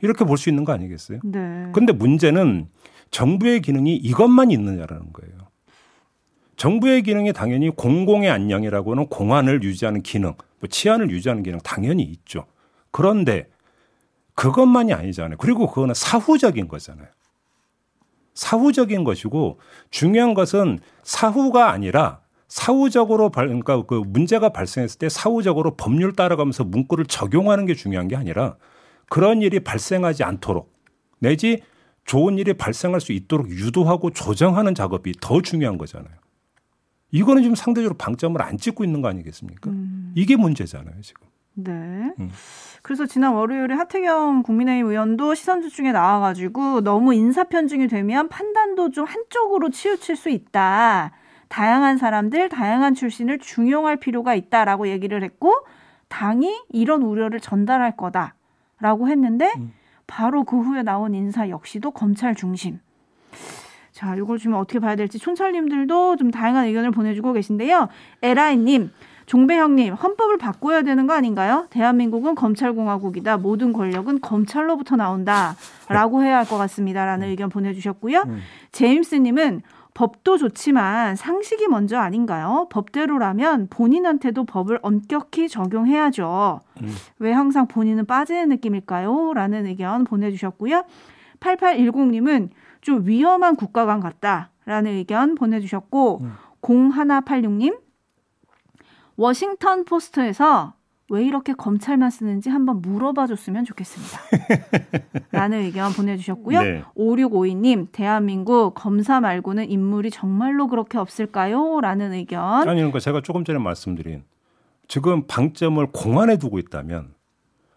이렇게 0.00 0.24
볼 0.24 0.36
수 0.36 0.48
있는 0.50 0.64
거 0.64 0.72
아니겠어요? 0.72 1.20
네. 1.22 1.68
근데 1.72 1.92
문제는 1.92 2.66
정부의 3.12 3.60
기능이 3.62 3.94
이것만 3.94 4.50
있느냐라는 4.50 5.12
거예요. 5.12 5.34
정부의 6.56 7.02
기능이 7.02 7.32
당연히 7.32 7.70
공공의 7.70 8.30
안녕이라고는 8.30 9.06
공안을 9.06 9.62
유지하는 9.62 10.02
기능, 10.02 10.34
뭐 10.58 10.68
치안을 10.68 11.10
유지하는 11.10 11.44
기능 11.44 11.60
당연히 11.62 12.02
있죠. 12.02 12.46
그런데 12.90 13.46
그것만이 14.34 14.92
아니잖아요. 14.92 15.36
그리고 15.38 15.66
그거는 15.66 15.94
사후적인 15.94 16.68
거잖아요. 16.68 17.08
사후적인 18.34 19.04
것이고 19.04 19.58
중요한 19.90 20.34
것은 20.34 20.78
사후가 21.02 21.70
아니라 21.70 22.20
사후적으로 22.48 23.30
발, 23.30 23.46
그러니까 23.46 23.82
그 23.82 24.02
문제가 24.06 24.50
발생했을 24.50 24.98
때 24.98 25.08
사후적으로 25.08 25.74
법률 25.76 26.12
따라가면서 26.12 26.64
문구를 26.64 27.06
적용하는 27.06 27.66
게 27.66 27.74
중요한 27.74 28.08
게 28.08 28.16
아니라 28.16 28.56
그런 29.08 29.42
일이 29.42 29.60
발생하지 29.60 30.22
않도록 30.22 30.72
내지 31.18 31.62
좋은 32.04 32.38
일이 32.38 32.52
발생할 32.54 33.00
수 33.00 33.12
있도록 33.12 33.50
유도하고 33.50 34.10
조정하는 34.10 34.74
작업이 34.74 35.12
더 35.20 35.40
중요한 35.40 35.78
거잖아요. 35.78 36.14
이거는 37.12 37.42
지금 37.42 37.54
상대적으로 37.54 37.96
방점을 37.96 38.40
안 38.42 38.58
찍고 38.58 38.84
있는 38.84 39.02
거 39.02 39.08
아니겠습니까? 39.08 39.70
음. 39.70 40.12
이게 40.14 40.36
문제잖아요, 40.36 41.00
지금. 41.02 41.26
네. 41.54 41.72
음. 42.18 42.30
그래서 42.82 43.06
지난 43.06 43.34
월요일에 43.34 43.74
하태경 43.74 44.42
국민의힘 44.42 44.86
의원도 44.86 45.34
시선 45.34 45.62
집중에 45.62 45.92
나와가지고 45.92 46.80
너무 46.80 47.14
인사 47.14 47.44
편중이 47.44 47.88
되면 47.88 48.28
판단도 48.28 48.90
좀 48.90 49.04
한쪽으로 49.04 49.70
치우칠 49.70 50.16
수 50.16 50.30
있다. 50.30 51.12
다양한 51.48 51.98
사람들, 51.98 52.48
다양한 52.48 52.94
출신을 52.94 53.38
중용할 53.38 53.96
필요가 53.96 54.34
있다라고 54.34 54.88
얘기를 54.88 55.22
했고 55.22 55.54
당이 56.08 56.64
이런 56.70 57.02
우려를 57.02 57.40
전달할 57.40 57.96
거다라고 57.96 59.08
했는데 59.08 59.52
음. 59.58 59.72
바로 60.06 60.44
그 60.44 60.58
후에 60.60 60.82
나온 60.82 61.14
인사 61.14 61.48
역시도 61.48 61.92
검찰 61.92 62.34
중심. 62.34 62.80
자, 63.92 64.16
이걸 64.16 64.38
지금 64.38 64.54
어떻게 64.54 64.78
봐야 64.78 64.96
될지 64.96 65.18
촌철님들도 65.18 66.16
좀 66.16 66.30
다양한 66.30 66.66
의견을 66.66 66.90
보내주고 66.90 67.32
계신데요. 67.34 67.88
에라이님, 68.22 68.90
종배형님, 69.32 69.94
헌법을 69.94 70.36
바꿔야 70.36 70.82
되는 70.82 71.06
거 71.06 71.14
아닌가요? 71.14 71.66
대한민국은 71.70 72.34
검찰공화국이다. 72.34 73.38
모든 73.38 73.72
권력은 73.72 74.20
검찰로부터 74.20 74.96
나온다. 74.96 75.56
라고 75.88 76.22
해야 76.22 76.36
할 76.36 76.44
것 76.44 76.58
같습니다. 76.58 77.06
라는 77.06 77.28
의견 77.28 77.48
보내주셨고요. 77.48 78.24
음. 78.26 78.40
제임스님은 78.72 79.62
법도 79.94 80.36
좋지만 80.36 81.16
상식이 81.16 81.68
먼저 81.68 81.96
아닌가요? 81.96 82.66
법대로라면 82.70 83.68
본인한테도 83.70 84.44
법을 84.44 84.80
엄격히 84.82 85.48
적용해야죠. 85.48 86.60
음. 86.82 86.94
왜 87.18 87.32
항상 87.32 87.66
본인은 87.68 88.04
빠지는 88.04 88.50
느낌일까요? 88.50 89.32
라는 89.32 89.64
의견 89.64 90.04
보내주셨고요. 90.04 90.84
8810님은 91.40 92.50
좀 92.82 93.06
위험한 93.06 93.56
국가관 93.56 94.00
같다 94.00 94.50
라는 94.66 94.90
의견 94.92 95.36
보내주셨고, 95.36 96.18
음. 96.20 96.32
0186님, 96.60 97.78
워싱턴 99.16 99.84
포스트에서 99.84 100.74
왜 101.08 101.24
이렇게 101.24 101.52
검찰만 101.52 102.10
쓰는지 102.10 102.48
한번 102.48 102.80
물어봐 102.80 103.26
줬으면 103.26 103.66
좋겠습니다. 103.66 104.18
라는 105.30 105.60
의견 105.60 105.92
보내주셨고요. 105.92 106.62
네. 106.62 106.82
5652님, 106.96 107.88
대한민국 107.92 108.72
검사 108.74 109.20
말고는 109.20 109.70
인물이 109.70 110.10
정말로 110.10 110.68
그렇게 110.68 110.96
없을까요? 110.96 111.80
라는 111.82 112.12
의견. 112.12 112.66
아니, 112.66 112.80
그러니까 112.80 112.98
제가 112.98 113.20
조금 113.20 113.44
전에 113.44 113.58
말씀드린 113.58 114.24
지금 114.88 115.26
방점을 115.26 115.84
공안에 115.92 116.38
두고 116.38 116.58
있다면 116.58 117.14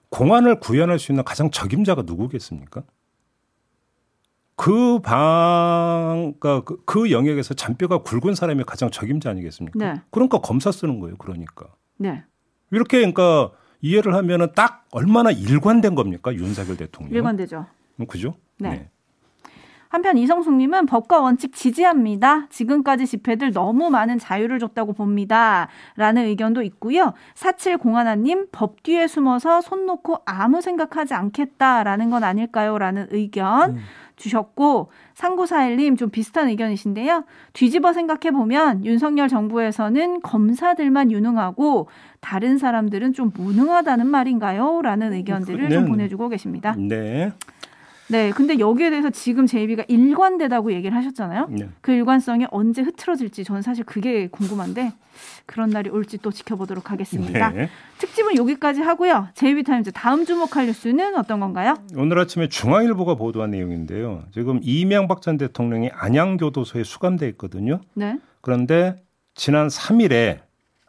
공안을 0.09 0.61
구현할 0.61 0.97
수 0.97 1.11
있는 1.11 1.25
가장 1.25 1.51
적임자가 1.51 2.03
누구겠습니까? 2.03 2.83
그 4.55 4.99
방, 4.99 6.33
그러니까 6.39 6.61
그, 6.61 6.77
그 6.85 7.11
영역에서 7.11 7.53
잔뼈가 7.53 7.99
굵은 7.99 8.35
사람이 8.35 8.63
가장 8.65 8.89
적임자 8.89 9.29
아니겠습니까? 9.29 9.77
네. 9.77 10.01
그러니까 10.11 10.39
검사 10.39 10.71
쓰는 10.71 10.99
거예요. 10.99 11.17
그러니까. 11.17 11.67
네. 11.97 12.23
이렇게 12.71 12.97
그러니까 12.99 13.51
이해를 13.81 14.15
하면은 14.15 14.47
딱 14.55 14.85
얼마나 14.91 15.31
일관된 15.31 15.95
겁니까? 15.95 16.33
윤석열 16.33 16.77
대통령. 16.77 17.13
일관되죠. 17.13 17.65
음, 17.99 18.07
그죠? 18.07 18.35
네. 18.57 18.69
네. 18.69 18.89
한편 19.89 20.17
이성숙님은 20.17 20.87
법과 20.87 21.21
원칙 21.21 21.53
지지합니다. 21.53 22.47
지금까지 22.49 23.05
집회들 23.05 23.53
너무 23.53 23.89
많은 23.89 24.19
자유를 24.19 24.59
줬다고 24.59 24.91
봅니다. 24.91 25.69
라는 25.95 26.25
의견도 26.25 26.63
있고요. 26.63 27.13
4701님, 27.35 28.49
법 28.51 28.83
뒤에 28.83 29.07
숨어서 29.07 29.61
손 29.61 29.85
놓고 29.85 30.19
아무 30.25 30.61
생각하지 30.61 31.13
않겠다라는 31.13 32.09
건 32.09 32.25
아닐까요? 32.25 32.77
라는 32.77 33.07
의견. 33.11 33.77
음. 33.77 33.81
주셨고 34.15 34.89
3941님 35.15 35.97
좀 35.97 36.09
비슷한 36.09 36.47
의견이신데요. 36.49 37.25
뒤집어 37.53 37.93
생각해 37.93 38.31
보면 38.31 38.85
윤석열 38.85 39.27
정부에서는 39.27 40.21
검사들만 40.21 41.11
유능하고 41.11 41.87
다른 42.19 42.57
사람들은 42.57 43.13
좀 43.13 43.31
무능하다는 43.35 44.07
말인가요? 44.07 44.81
라는 44.81 45.13
의견들을 45.13 45.69
네. 45.69 45.75
좀 45.75 45.85
보내주고 45.85 46.29
계십니다. 46.29 46.75
네. 46.77 47.31
네, 48.07 48.31
근데 48.31 48.59
여기에 48.59 48.91
대해서 48.91 49.09
지금 49.09 49.47
제이비가 49.47 49.83
일관되다고 49.87 50.73
얘기를 50.73 50.95
하셨잖아요. 50.95 51.47
네. 51.49 51.69
그 51.81 51.91
일관성이 51.91 52.45
언제 52.51 52.81
흐트러질지 52.81 53.43
저는 53.43 53.61
사실 53.61 53.83
그게 53.83 54.27
궁금한데 54.27 54.93
그런 55.45 55.69
날이 55.69 55.89
올지 55.89 56.17
또 56.19 56.31
지켜보도록 56.31 56.91
하겠습니다. 56.91 57.49
네. 57.49 57.69
특집은 57.97 58.35
여기까지 58.35 58.81
하고요. 58.81 59.29
제이비 59.33 59.63
타임즈 59.63 59.91
다음 59.93 60.25
주목할 60.25 60.67
뉴스는 60.67 61.15
어떤 61.15 61.39
건가요? 61.39 61.75
오늘 61.95 62.19
아침에 62.19 62.47
중앙일보가 62.47 63.15
보도한 63.15 63.51
내용인데요. 63.51 64.23
지금 64.33 64.59
이명박 64.61 65.21
전 65.21 65.37
대통령이 65.37 65.89
안양교도소에 65.93 66.83
수감돼 66.83 67.27
있거든요. 67.29 67.81
네. 67.93 68.19
그런데 68.41 69.03
지난 69.33 69.67
3일에 69.67 70.44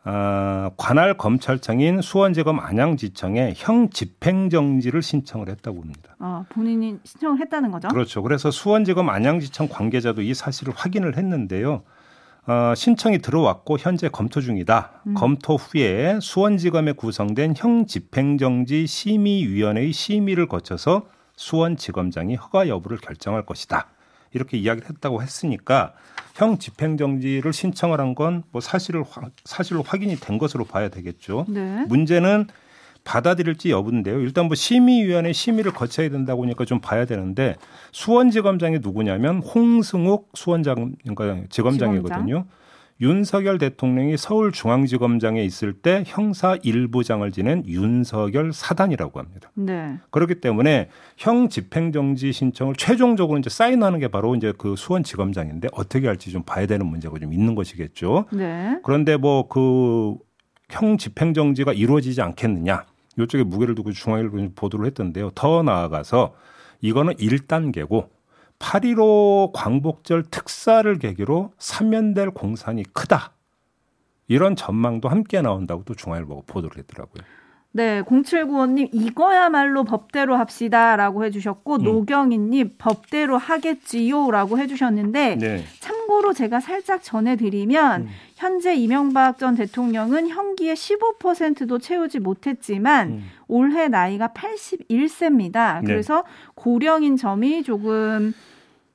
어, 0.09 0.71
관할 0.77 1.15
검찰청인 1.15 2.01
수원지검 2.01 2.61
안양지청에 2.61 3.55
형 3.57 3.91
집행정지를 3.91 5.03
신청을 5.03 5.49
했다고 5.49 5.81
합니다. 5.81 6.15
아, 6.21 6.45
본인이 6.49 6.97
신청을 7.03 7.41
했다는 7.41 7.73
거죠? 7.73 7.89
그렇죠. 7.89 8.23
그래서 8.23 8.53
수원지검 8.53 9.11
안양지청 9.11 9.69
관계자도 9.69 10.23
이 10.23 10.33
사실을 10.33 10.73
확인을 10.77 11.17
했는데요. 11.17 11.83
어, 12.47 12.73
신청이 12.77 13.19
들어왔고 13.19 13.79
현재 13.81 14.09
검토 14.09 14.41
중이다. 14.41 15.03
음. 15.09 15.15
검토 15.15 15.57
후에 15.57 16.21
수원지검에 16.21 16.93
구성된 16.93 17.55
형 17.57 17.87
집행정지 17.87 18.87
심의위원회의 18.87 19.93
심의를 19.93 20.47
거쳐서 20.47 21.07
수원지검장이 21.35 22.37
허가 22.37 22.69
여부를 22.69 22.99
결정할 22.99 23.45
것이다. 23.45 23.89
이렇게 24.33 24.57
이야기를 24.57 24.89
했다고 24.89 25.23
했으니까 25.23 25.95
형 26.37 26.59
집행정지를 26.59 27.53
신청을 27.53 28.01
한 28.01 28.15
건 28.15 28.43
뭐 28.53 28.61
사실을 28.61 29.05
사실로 29.45 29.83
확인이 29.83 30.17
된 30.17 30.39
것으로 30.39 30.65
봐야 30.65 30.89
되겠죠. 30.89 31.47
네. 31.49 31.85
문제는 31.89 32.47
받아들일지 33.05 33.71
여부인데요. 33.71 34.21
일단 34.21 34.47
뭐 34.47 34.55
심의위원회 34.55 35.33
심의를 35.33 35.73
거쳐야 35.73 36.09
된다고 36.09 36.43
하니까 36.45 36.65
좀 36.65 36.81
봐야 36.81 37.05
되는데 37.05 37.55
수원지검장이 37.93 38.79
누구냐면 38.81 39.39
홍승욱 39.39 40.31
수원장 40.35 40.95
그러니까 41.07 41.47
지검장이거든요. 41.51 42.17
지검장? 42.27 42.49
윤석열 43.01 43.59
대통령이 43.59 44.17
서울중앙지검장에 44.17 45.45
있을 45.45 45.75
때 45.75 46.03
형사 46.07 46.57
일부장을 46.63 47.31
지낸 47.31 47.63
윤석열 47.67 48.53
사단이라고 48.53 49.19
합니다. 49.21 49.51
네. 49.55 49.99
그렇기 50.11 50.37
때문에 50.41 50.89
형 51.17 51.49
집행정지 51.49 52.33
신청을 52.33 52.75
최종적으로 52.77 53.39
이제 53.39 53.51
사인하는 53.51 53.99
게 53.99 54.09
바로 54.09 54.35
이제 54.35 54.53
그 54.57 54.77
수원지검장인데 54.77 55.69
어떻게 55.73 56.07
할지 56.07 56.31
좀 56.31 56.43
봐야 56.43 56.67
되는 56.67 56.87
문제가 56.87 57.19
좀 57.19 57.33
있는 57.33 57.55
것이겠죠. 57.55 58.27
네. 58.33 58.81
그런데 58.83 59.17
뭐 59.17 59.49
그 59.49 60.27
형 60.71 60.99
집행정지가 60.99 61.73
이루어지지 61.73 62.21
않겠느냐. 62.23 62.85
이쪽에 63.19 63.45
무게를 63.45 63.75
두고 63.75 63.93
중앙일보 63.93 64.55
보도를 64.55 64.87
했던데요. 64.87 65.31
더 65.35 65.63
나아가서 65.63 66.35
이거는 66.81 67.15
1단계고 67.15 68.09
8.15 68.59 69.53
광복절 69.53 70.25
특사를 70.25 70.99
계기로 70.99 71.53
사면될 71.59 72.31
공산이 72.31 72.85
크다. 72.93 73.33
이런 74.29 74.57
전망도 74.57 75.09
함께 75.09 75.41
나온다고 75.41 75.85
또 75.85 75.95
중앙일보가 75.95 76.43
보도를 76.47 76.79
했더라고요. 76.79 77.23
네, 77.73 78.03
0795님 78.03 78.89
이거야말로 78.93 79.85
법대로 79.85 80.37
합시다 80.37 80.97
라고 80.97 81.25
해주셨고 81.25 81.77
음. 81.77 81.83
노경희님 81.83 82.77
법대로 82.79 83.37
하겠지요 83.37 84.31
라고 84.31 84.59
해주셨는데 84.59 85.37
네. 85.37 85.65
참고로 85.81 86.33
제가 86.33 86.61
살짝 86.61 87.03
전해드리면 87.03 88.03
음. 88.03 88.09
현재 88.37 88.75
이명박 88.75 89.39
전 89.39 89.57
대통령은 89.57 90.29
형기의 90.29 90.75
15%도 90.75 91.79
채우지 91.79 92.21
못했지만 92.21 93.09
음. 93.09 93.25
올해 93.47 93.89
나이가 93.89 94.29
81세입니다. 94.29 95.85
그래서 95.85 96.25
고령인 96.55 97.17
점이 97.17 97.63
조금 97.63 98.33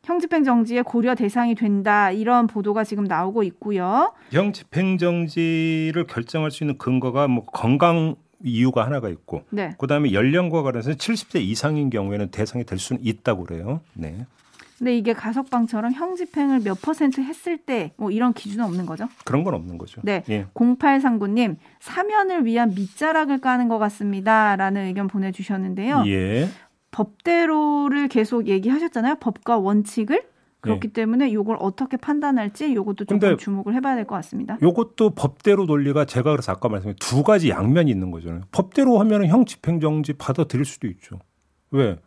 형집행정지의 0.04 0.84
고려 0.84 1.14
대상이 1.14 1.54
된다 1.56 2.12
이런 2.12 2.48
보도가 2.48 2.84
지금 2.84 3.04
나오고 3.04 3.44
있고요. 3.44 4.14
형집행정지를 4.32 6.08
결정할 6.08 6.50
수 6.50 6.64
있는 6.64 6.78
근거가 6.78 7.28
뭐 7.28 7.46
건강 7.46 8.16
이유가 8.44 8.86
하나가 8.86 9.10
있고 9.10 9.44
네. 9.50 9.76
그다음에 9.78 10.14
연령과 10.14 10.64
관련해서 10.64 10.92
70세 10.92 11.42
이상인 11.42 11.90
경우에는 11.90 12.30
대상이 12.32 12.64
될 12.66 12.80
수는 12.80 13.02
있다고 13.04 13.44
그래요. 13.46 13.82
네. 13.94 14.26
근데 14.78 14.98
이게 14.98 15.14
가석방처럼 15.14 15.94
형 15.94 16.16
집행을 16.16 16.62
몇 16.62 16.82
퍼센트 16.82 17.22
했을 17.22 17.58
때 17.60 17.92
뭐 17.98 18.10
이런 18.10 18.34
기준은 18.34 18.66
없는 18.66 18.88
거죠? 18.88 19.08
그런 19.26 19.44
건 19.44 19.54
없는 19.54 19.78
거죠. 19.78 20.02
네. 20.04 20.24
예. 20.30 20.48
0839님, 20.56 21.58
사면을 21.80 22.46
위한 22.46 22.74
밑자락을 22.74 23.42
까는 23.42 23.68
것 23.68 23.78
같습니다. 23.78 24.56
라는 24.56 24.86
의견 24.88 25.08
보내주셨는데요. 25.08 26.04
예. 26.08 26.50
법대로를 26.90 28.08
계속 28.08 28.48
얘기하셨잖아요. 28.48 29.16
법과 29.20 29.58
원칙을. 29.60 30.24
그렇기 30.62 30.88
네. 30.90 30.94
때문에 30.94 31.30
이걸 31.30 31.58
어떻게 31.60 31.98
판단할지 31.98 32.72
이것도 32.72 33.06
좀 33.06 33.20
주목을 33.38 33.74
해봐야 33.76 33.96
될 33.96 34.06
것 34.06 34.16
같습니다. 34.16 34.58
이것도 34.62 35.12
법대로 35.12 35.66
논리가 35.66 36.06
제가 36.06 36.32
그래서 36.32 36.52
아까 36.52 36.70
말씀드린 36.70 36.96
두 37.00 37.24
가지 37.24 37.50
양면이 37.50 37.90
있는 37.92 38.12
거잖아요. 38.12 38.42
법대로 38.52 39.00
하면 39.00 39.26
형 39.26 39.46
집행정지 39.46 40.14
받아들일 40.14 40.66
수도 40.66 40.88
있죠. 40.88 41.20
왜? 41.72 41.98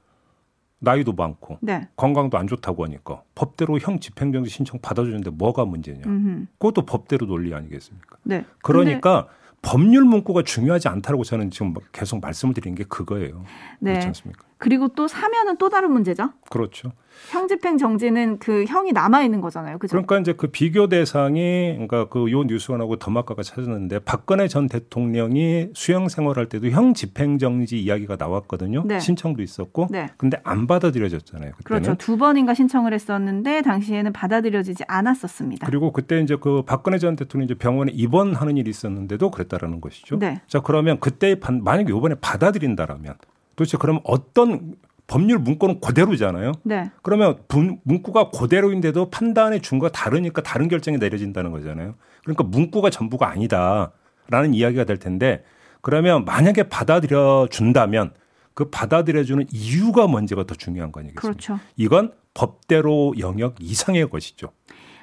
나이도 0.80 1.14
많고 1.14 1.58
네. 1.62 1.88
건강도 1.96 2.36
안 2.36 2.46
좋다고 2.46 2.84
하니까 2.84 3.22
법대로 3.34 3.78
형 3.78 3.98
집행정지 4.00 4.50
신청 4.50 4.78
받아주는데 4.80 5.30
뭐가 5.30 5.64
문제냐? 5.64 6.02
음흠. 6.06 6.46
그것도 6.58 6.82
법대로 6.82 7.26
논리 7.26 7.54
아니겠습니까? 7.54 8.18
네. 8.22 8.44
그러니까 8.62 9.28
법률 9.62 10.04
문구가 10.04 10.42
중요하지 10.42 10.88
않다고 10.88 11.24
저는 11.24 11.50
지금 11.50 11.72
계속 11.92 12.20
말씀을 12.20 12.52
드린 12.52 12.74
게 12.74 12.84
그거예요. 12.84 13.44
네. 13.80 13.92
그렇지 13.92 14.06
않습니까? 14.08 14.44
그리고 14.64 14.88
또 14.88 15.06
사면은 15.08 15.58
또 15.58 15.68
다른 15.68 15.92
문제죠. 15.92 16.30
그렇죠. 16.48 16.92
형집행 17.30 17.76
정지는 17.76 18.38
그 18.38 18.64
형이 18.64 18.92
남아 18.92 19.22
있는 19.22 19.42
거잖아요. 19.42 19.76
그죠? 19.76 19.90
그러니까 19.90 20.18
이제 20.18 20.32
그 20.32 20.46
비교 20.46 20.88
대상이 20.88 21.72
그러니까 21.74 22.08
그 22.08 22.30
요 22.32 22.44
뉴스가 22.44 22.78
나오고 22.78 22.96
더마카가 22.96 23.42
찾았는데 23.42 24.00
박근혜 24.00 24.48
전 24.48 24.66
대통령이 24.66 25.68
수영 25.74 26.08
생활할 26.08 26.48
때도 26.48 26.70
형 26.70 26.94
집행 26.94 27.38
정지 27.38 27.78
이야기가 27.78 28.16
나왔거든요. 28.18 28.84
네. 28.86 29.00
신청도 29.00 29.42
있었고. 29.42 29.88
네. 29.90 30.08
근데 30.16 30.40
안 30.44 30.66
받아들여졌잖아요. 30.66 31.52
그때는. 31.58 31.82
그렇죠. 31.82 31.94
두 31.98 32.16
번인가 32.16 32.54
신청을 32.54 32.94
했었는데 32.94 33.60
당시에는 33.60 34.14
받아들여지지 34.14 34.84
않았었습니다. 34.88 35.66
그리고 35.66 35.92
그때 35.92 36.20
이제 36.20 36.36
그 36.40 36.62
박근혜 36.62 36.96
전 36.96 37.16
대통령이 37.16 37.44
이제 37.44 37.54
병원에 37.54 37.92
입원하는 37.94 38.56
일이 38.56 38.70
있었는데도 38.70 39.30
그랬다라는 39.30 39.82
것이죠. 39.82 40.18
네. 40.18 40.40
자, 40.46 40.60
그러면 40.60 40.98
그때 41.00 41.36
만약에 41.38 41.92
이번에 41.92 42.14
받아들인다라면 42.22 43.16
도대체 43.56 43.76
그럼 43.78 44.00
어떤 44.04 44.74
법률 45.06 45.38
문구는 45.38 45.80
그대로잖아요. 45.80 46.52
네. 46.62 46.90
그러면 47.02 47.38
분, 47.48 47.78
문구가 47.84 48.30
그대로인데도 48.30 49.10
판단의 49.10 49.60
준과 49.60 49.90
다르니까 49.90 50.42
다른 50.42 50.68
결정이 50.68 50.98
내려진다는 50.98 51.50
거잖아요. 51.50 51.94
그러니까 52.22 52.44
문구가 52.44 52.90
전부가 52.90 53.28
아니다라는 53.30 54.54
이야기가 54.54 54.84
될 54.84 54.98
텐데 54.98 55.44
그러면 55.82 56.24
만약에 56.24 56.64
받아들여 56.64 57.48
준다면 57.50 58.12
그 58.54 58.70
받아들여 58.70 59.24
주는 59.24 59.44
이유가 59.52 60.06
뭔지가 60.06 60.44
더 60.44 60.54
중요한 60.54 60.92
거 60.92 61.00
아니겠습니까? 61.00 61.20
그렇죠. 61.20 61.58
이건 61.76 62.12
법대로 62.32 63.14
영역 63.18 63.56
이상의 63.60 64.08
것이죠. 64.08 64.48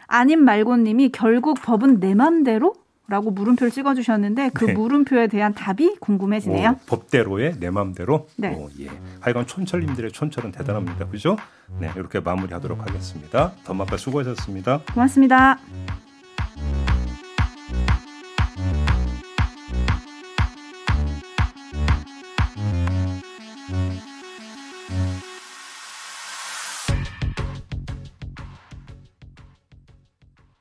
아님 0.07 0.43
말고님이 0.43 1.09
결국 1.09 1.61
법은 1.61 1.99
내 1.99 2.15
맘대로 2.15 2.73
라고 3.11 3.29
물음표를 3.29 3.71
찍어주셨는데 3.71 4.51
그 4.53 4.65
네. 4.65 4.73
물음표에 4.73 5.27
대한 5.27 5.53
답이 5.53 5.97
궁금해지네요. 5.99 6.69
오, 6.69 6.75
법대로의 6.87 7.59
내 7.59 7.69
맘대로. 7.69 8.29
네. 8.37 8.55
오, 8.55 8.69
예. 8.79 8.87
하여간 9.19 9.47
촌철님들의 9.47 10.13
촌철은 10.13 10.53
대단합니다. 10.53 11.09
그죠? 11.09 11.35
네, 11.79 11.91
이렇게 11.97 12.21
마무리하도록 12.21 12.79
하겠습니다. 12.79 13.51
더마카 13.65 13.97
수고하셨습니다. 13.97 14.83
고맙습니다. 14.93 15.59